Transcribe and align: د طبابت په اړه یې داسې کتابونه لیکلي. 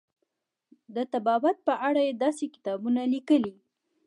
د 0.95 0.97
طبابت 1.13 1.57
په 1.67 1.73
اړه 1.87 2.01
یې 2.07 2.13
داسې 2.23 2.45
کتابونه 2.55 3.01
لیکلي. 3.13 3.53